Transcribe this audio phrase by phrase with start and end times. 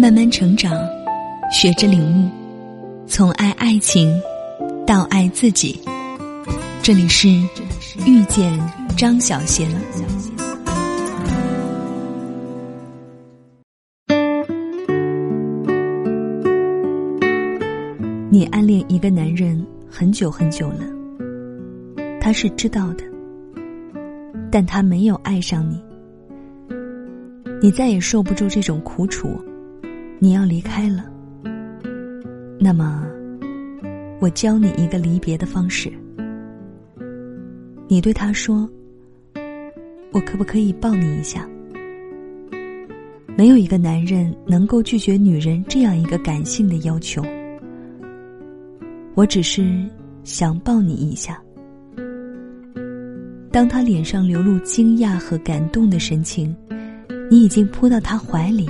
[0.00, 0.72] 慢慢成长，
[1.52, 2.30] 学着领悟，
[3.06, 4.18] 从爱爱情
[4.86, 5.78] 到爱自己。
[6.82, 7.28] 这里是
[8.06, 8.58] 遇见
[8.96, 9.68] 张小贤。
[18.30, 20.86] 你暗恋一个男人很久很久了，
[22.22, 23.04] 他是知道的，
[24.50, 25.78] 但他没有爱上你。
[27.60, 29.38] 你再也受不住这种苦楚，
[30.22, 31.10] 你要离开了。
[32.60, 33.02] 那么，
[34.20, 35.90] 我教你一个离别的方式。
[37.88, 38.68] 你对他说
[40.12, 41.48] ：“我可不可以抱你一下？”
[43.34, 47.22] 没有一个男人能够拒绝女人这样一个感性的要求。
[49.14, 49.88] 我只是
[50.22, 51.42] 想抱你一下。
[53.50, 56.54] 当他脸上流露惊讶和感动的神情。
[57.32, 58.68] 你已经扑到他怀里，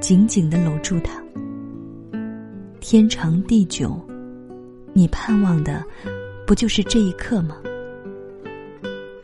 [0.00, 1.22] 紧紧的搂住他。
[2.80, 4.00] 天长地久，
[4.92, 5.84] 你盼望的
[6.46, 7.56] 不就是这一刻吗？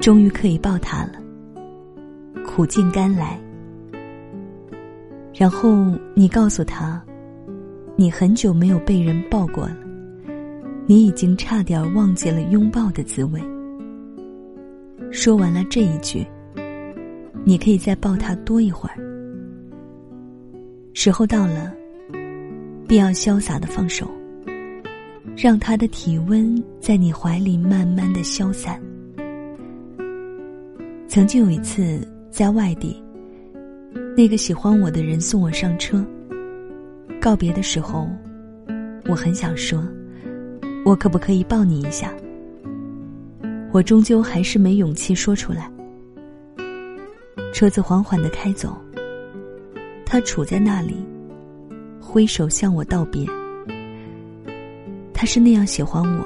[0.00, 1.12] 终于可以抱他了，
[2.44, 3.40] 苦尽甘来。
[5.32, 5.74] 然后
[6.14, 7.02] 你告诉他，
[7.96, 9.76] 你很久没有被人抱过了，
[10.86, 13.40] 你已经差点忘记了拥抱的滋味。
[15.10, 16.26] 说完了这一句。
[17.46, 18.96] 你可以再抱他多一会儿。
[20.96, 21.74] 时候到了，
[22.86, 24.08] 必要潇洒的放手，
[25.36, 28.80] 让他的体温在你怀里慢慢的消散。
[31.08, 32.00] 曾经有一次
[32.30, 33.02] 在外地，
[34.16, 36.02] 那个喜欢我的人送我上车。
[37.20, 38.08] 告别的时候，
[39.06, 39.84] 我很想说，
[40.84, 42.14] 我可不可以抱你一下？
[43.72, 45.68] 我终究还是没勇气说出来。
[47.52, 48.76] 车子缓缓的开走，
[50.14, 50.94] 他杵在那里，
[52.00, 53.26] 挥手向我道别。
[55.12, 56.24] 他是那样喜欢我，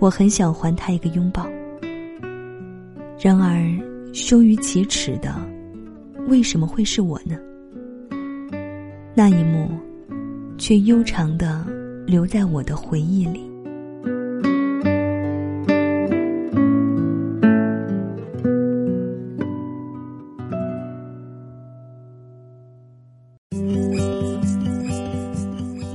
[0.00, 1.46] 我很想还他一个拥抱。
[3.18, 3.66] 然而，
[4.12, 5.34] 羞于启齿的，
[6.28, 7.38] 为什么会是我呢？
[9.14, 9.70] 那一幕，
[10.58, 11.66] 却悠长的
[12.06, 13.50] 留在我的回忆里。